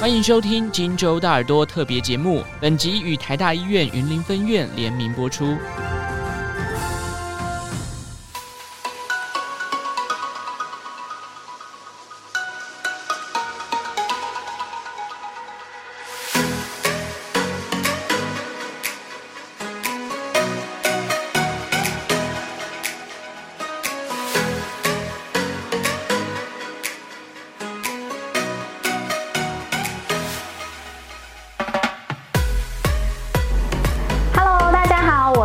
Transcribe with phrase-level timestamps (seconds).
[0.00, 5.56] 欢迎收听《金州大耳朵》特别节目，本集与台大医院云林分院联名播出。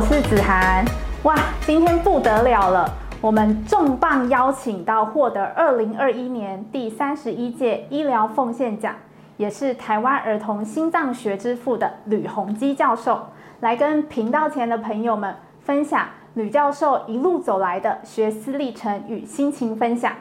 [0.00, 0.84] 子涵，
[1.22, 2.92] 哇，今天不得了了！
[3.20, 8.94] 我们重磅邀请到获得二零二一年第三十一届医疗奉献奖，
[9.36, 13.18] 也是台湾儿童心脏学之父的吕鸿基教授，
[13.60, 20.12] 来跟频道前的朋友们分享吕教授一路走来的学思历程与心情分享。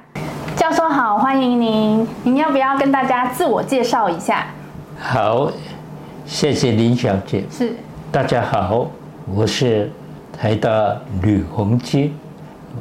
[0.56, 4.48] 教授好，欢迎您，您要不要跟大家自我介绍一下？
[5.00, 5.52] 好，
[6.26, 7.44] 谢谢林小姐。
[7.52, 7.76] 是，
[8.12, 8.88] 大家好。
[9.34, 9.90] 我是
[10.32, 12.12] 台大吕鸿基，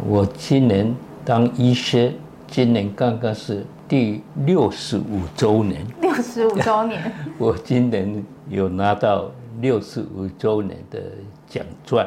[0.07, 2.13] 我今年当医师，
[2.47, 5.83] 今年刚刚是第六十五周年。
[6.03, 7.01] 六十五周年，
[7.39, 9.31] 我今年有拿到
[9.63, 11.01] 六十五周年的
[11.49, 12.07] 奖状。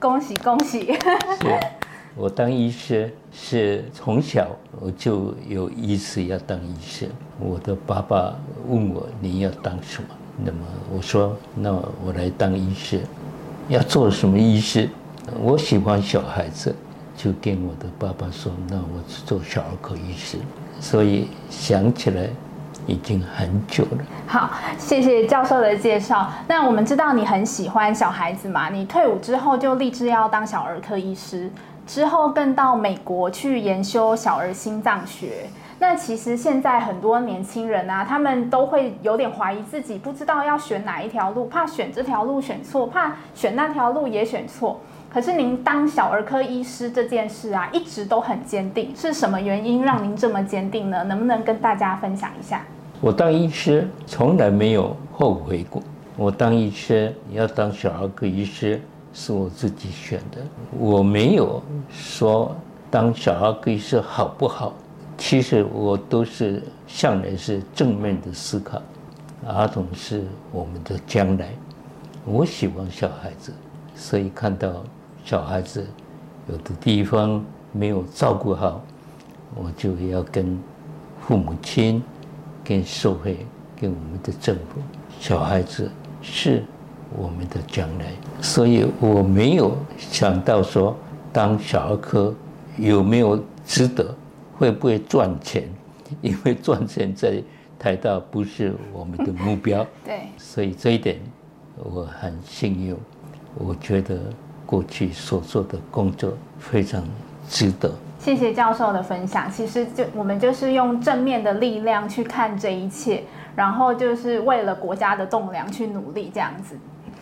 [0.00, 0.92] 恭喜恭喜！
[1.40, 1.60] 是，
[2.16, 4.48] 我当医师是从小
[4.80, 7.08] 我就有意识要当医生。
[7.38, 8.34] 我的爸爸
[8.66, 10.08] 问我，你要当什么？
[10.44, 10.58] 那么
[10.92, 13.02] 我说，那我来当医师。
[13.68, 14.88] 要做什么医师？
[15.40, 16.74] 我喜欢小孩子，
[17.14, 20.38] 就跟我的爸爸说：“那我去做小儿科医师。”
[20.80, 22.30] 所以想起来
[22.86, 23.98] 已经很久了。
[24.26, 26.32] 好，谢谢教授的介绍。
[26.46, 28.70] 那我们知道你很喜欢小孩子嘛？
[28.70, 31.50] 你退伍之后就立志要当小儿科医师，
[31.86, 35.50] 之后更到美国去研修小儿心脏学。
[35.80, 44.80] 那其实现在很多年轻人啊，他们都会有点怀疑自己，不知道要选哪一条路，怕选这条路选错，怕选那条路也选错。
[45.08, 51.04] 可是您当小儿科医师这件事啊，一直都很坚定，是什么原因让您这么坚定呢？
[51.04, 52.62] 能不能跟大家分享一下？
[53.00, 55.80] 我当医师从来没有后悔过。
[56.16, 58.82] 我当医师要当小儿科医师
[59.12, 60.38] 是我自己选的，
[60.76, 62.54] 我没有说
[62.90, 64.72] 当小儿科医师好不好。
[65.18, 68.80] 其实我都是向来是正面的思考，
[69.44, 71.52] 儿童是我们的将来，
[72.24, 73.52] 我喜欢小孩子，
[73.96, 74.84] 所以看到
[75.24, 75.84] 小孩子
[76.48, 78.80] 有的地方没有照顾好，
[79.56, 80.56] 我就要跟
[81.20, 82.00] 父母亲、
[82.64, 83.44] 跟社会、
[83.78, 84.80] 跟我们的政府，
[85.18, 85.90] 小孩子
[86.22, 86.62] 是
[87.16, 88.06] 我们的将来，
[88.40, 90.96] 所以我没有想到说
[91.32, 92.32] 当小儿科
[92.76, 94.14] 有没有值得。
[94.58, 95.68] 会不会赚钱？
[96.20, 97.40] 因为赚钱在
[97.78, 99.86] 台大不是我们的目标。
[100.04, 101.20] 对，所以这一点
[101.76, 102.96] 我很幸运。
[103.54, 104.18] 我觉得
[104.64, 107.02] 过去所做的工作非常
[107.48, 107.92] 值得。
[108.20, 109.50] 谢谢教授的分享。
[109.50, 113.22] 其实就我们就是用正面的力量去看这一切，
[113.56, 116.76] 然后就是为了国家的栋梁去努力，这样子。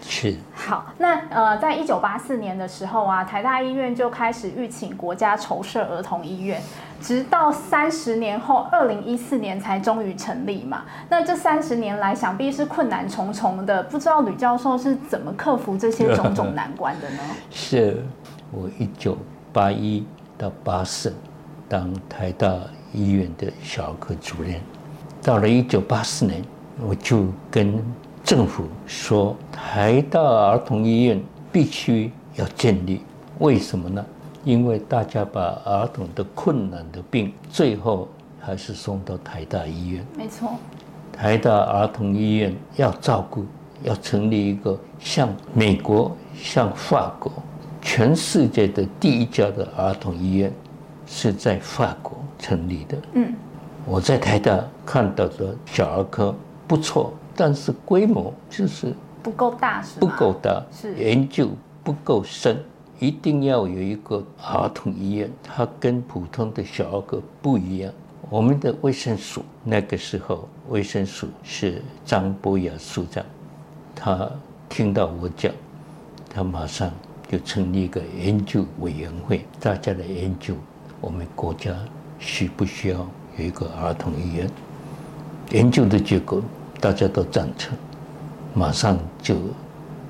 [0.08, 0.34] 是。
[0.54, 6.60] 好，那呃，在一九八四年的时候啊，台大医院就开始预请国家筹设儿童医院。
[7.02, 10.84] 直到三十年后，二零一四年才终于成立嘛。
[11.10, 13.82] 那这三十年来，想必是困难重重的。
[13.82, 17.18] 不知道吕教授是怎么克服这些种种难关的呢？
[17.50, 18.02] 是
[18.50, 19.18] 我一九
[19.52, 20.06] 八一
[20.38, 21.14] 到八四
[21.68, 22.48] 当台大
[22.92, 24.58] 医院的小儿科主任，
[25.22, 26.42] 到了一九八四年，
[26.80, 27.78] 我就跟
[28.24, 29.36] 政府说，
[29.76, 31.22] 台大儿童医院
[31.52, 33.02] 必须要建立。
[33.40, 34.02] 为什么呢？
[34.42, 38.08] 因为大家把儿童的困难的病，最后
[38.40, 40.02] 还是送到台大医院。
[40.16, 40.52] 没错，
[41.12, 43.44] 台大儿童医院要照顾，
[43.82, 47.30] 要成立一个像美国、像法国，
[47.82, 50.50] 全世界的第一家的儿童医院，
[51.06, 52.96] 是在法国成立的。
[53.12, 53.30] 嗯，
[53.84, 56.34] 我在台大看到的小儿科
[56.66, 58.94] 不错，但是规模就是
[59.26, 61.50] 不够大，是不够大，是研究
[61.82, 62.62] 不够深。
[63.00, 67.92] 一定要有一个儿童医院，它跟普通的小儿科不一样。
[68.30, 73.24] 我们的卫生署那个时候，卫生署是张博雅署长，
[73.96, 74.30] 他
[74.68, 75.52] 听到我讲，
[76.32, 76.88] 他马上
[77.28, 80.54] 就成立一个研究委员会，大家来研究
[81.00, 81.74] 我们国家
[82.20, 82.98] 需不需要
[83.36, 84.48] 有一个儿童医院。
[85.50, 86.40] 研究的结果
[86.80, 87.76] 大家都赞成，
[88.58, 89.36] 马上就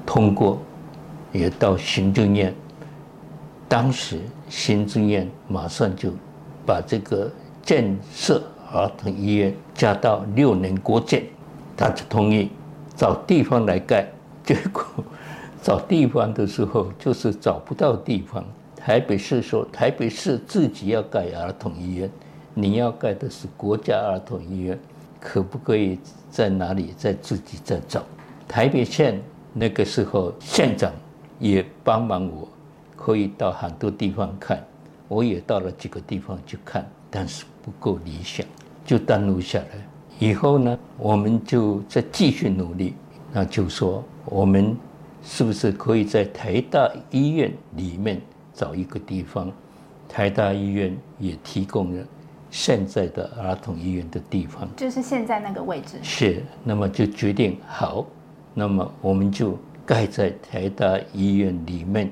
[0.07, 0.61] 通过，
[1.33, 2.55] 也到行政院。
[3.69, 6.13] 当时行政院马上就
[6.65, 7.29] 把这个
[7.65, 8.41] 建设
[8.73, 11.25] 儿童医院加到六年国建，
[11.77, 12.49] 他就同意
[12.95, 14.07] 找地方来盖。
[14.45, 14.85] 结果
[15.61, 18.45] 找地方的时候，就是找不到地方。
[18.77, 22.09] 台北市说，台北市自己要盖儿童医院，
[22.55, 24.79] 你要盖的是国家儿童医院，
[25.19, 25.99] 可不可以
[26.31, 28.05] 在哪里再自己再找？
[28.49, 29.21] 台北县
[29.53, 30.93] 那个时候县长
[31.39, 32.49] 也帮忙我，
[32.95, 34.65] 可以到很多地方看，
[35.09, 38.47] 我也到了几个地方去看，但是不够理想，
[38.85, 39.67] 就耽误下来。
[40.19, 42.95] 以后呢，我们就再继续努力，
[43.33, 44.77] 那就说我们
[45.23, 48.21] 是不是可以在台大医院里面
[48.55, 49.53] 找一个地方？
[50.09, 52.07] 台大医院也提供了
[52.51, 55.99] 现在的儿童医院的地方，就是现在那个位置。
[56.01, 58.07] 是，那么就决定好。
[58.59, 59.55] 那么我们就
[59.85, 62.11] 盖在台大医院里面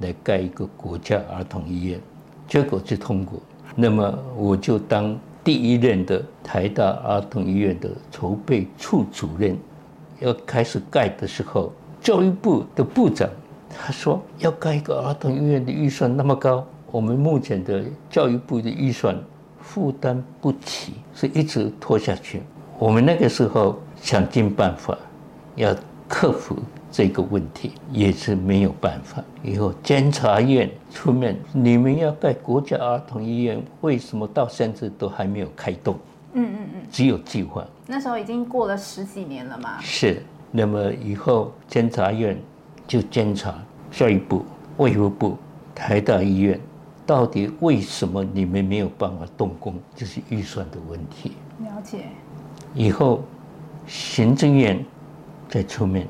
[0.00, 1.98] 来盖一个国家儿童医院，
[2.46, 3.40] 结果就通过。
[3.74, 9.56] 那么我就当第一任的台大儿童医院的筹备处主任。
[10.20, 11.72] 要开始盖的时候，
[12.02, 13.26] 教育部的部长
[13.70, 19.18] 他说要盖一个儿童医院的预算那么高，我们目前的教育部的预算
[19.58, 22.42] 负担不起，所以一直拖下去。
[22.78, 24.98] 我们那个时候想尽办法。
[25.56, 25.74] 要
[26.08, 26.56] 克服
[26.90, 29.22] 这个问题也是没有办法。
[29.42, 35.96] 以后监察院出面，你们要盖国家儿童医院，为什么到现在都还没有开动？
[36.34, 37.66] 嗯嗯嗯，只有计划。
[37.86, 39.80] 那时候已经过了十几年了嘛。
[39.80, 40.22] 是。
[40.50, 42.38] 那么以后监察院
[42.86, 43.54] 就监察
[43.90, 44.44] 教育部、
[44.76, 45.38] 卫福部、
[45.74, 46.60] 台大医院，
[47.06, 49.74] 到底为什么你们没有办法动工？
[49.94, 51.32] 就是预算的问题。
[51.60, 52.04] 了解。
[52.74, 53.22] 以后
[53.86, 54.84] 行政院。
[55.48, 56.06] 在出面，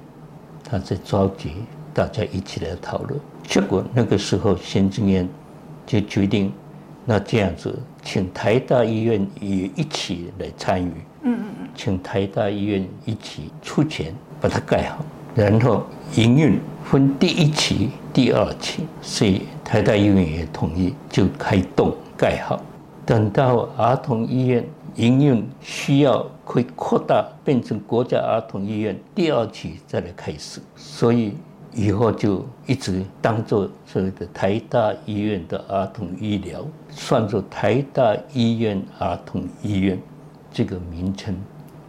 [0.65, 1.53] 他在召集
[1.93, 3.21] 大家一起来讨论。
[3.45, 5.29] 结果那个时候，行政院
[5.85, 6.53] 就决定，
[7.05, 10.93] 那这样子，请台大医院也一起来参与。
[11.23, 15.85] 嗯嗯嗯，请台大医院一起出钱把它盖好，然后
[16.15, 22.61] 营运分第一期、第二期，所以台大医院也同意，就开动盖好。
[23.05, 24.65] 等到儿童医院。
[24.97, 31.35] 营运需要可以扩大，变成国家儿童医院第二期再来开始，所以
[31.75, 39.99] 以后就一直当做所谓的台大医院的儿童医疗，算作台大医院儿童医院
[40.53, 41.35] 这个名称。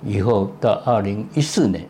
[0.06, 1.88] 以后到二零一四年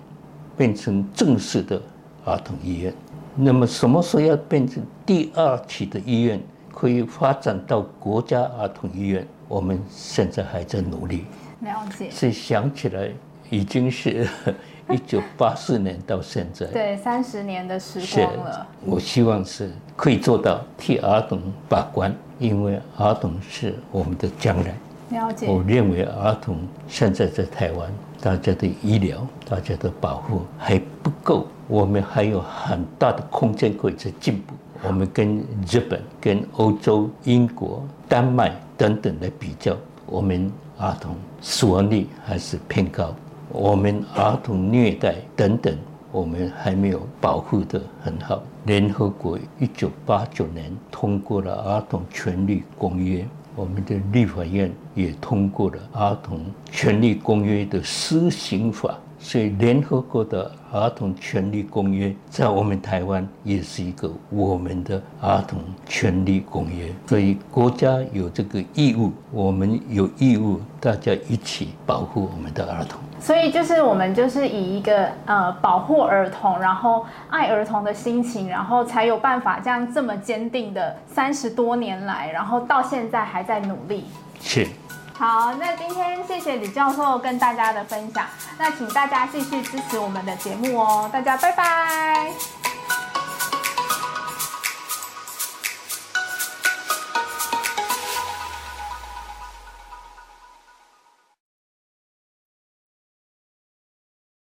[0.55, 1.81] 变成正式的
[2.25, 2.93] 儿童医院。
[3.35, 6.39] 那么什么时候要变成第二期的医院，
[6.73, 9.25] 可以发展到国家儿童医院？
[9.47, 11.25] 我们现在还在努力，
[11.61, 12.09] 了解。
[12.09, 13.09] 是想起来，
[13.49, 14.27] 已经是
[14.89, 18.67] 一九八四年到现在，对，三十年的时光了。
[18.83, 21.39] 我希望是可以做到替儿童
[21.69, 24.73] 把关，因为儿童是我们的将来。
[25.09, 25.47] 了解。
[25.47, 34.55] 我认为儿童现在在台湾，大家的医疗、大家的保护还不够，我们还有很大的空间可以再进步。
[34.85, 43.15] 我们跟日本、跟欧洲、英国、丹麦等等来比较，我们儿童死亡率还是偏高。
[43.47, 45.73] 我们儿童虐待等等，
[46.11, 48.43] 我们还没有保护得很好。
[48.65, 53.21] 联合国一九八九年通过了《儿童权利公约》，
[53.55, 56.41] 我们的立法院也通过了《儿童
[56.71, 58.97] 权利公约》的施行法。
[59.23, 66.93] 所以，联合国的儿童权利公约在我们台湾也是一个我们的儿童权利公约。
[67.07, 72.99] 所以，国家有这个义务，我们有义务，大家一起保护我们的儿童。
[73.17, 84.03] 所以，就是我们就是以一个呃保护儿童，然后爱儿童的心情，然后才有办法这样这么坚定的三十多年来，然后到现在还在努力。
[84.41, 84.67] 是。
[85.15, 88.25] 好，那今天谢谢李教授跟大家的分享，
[88.57, 92.62] 那请大家继续支持我们的节目哦，大家拜拜。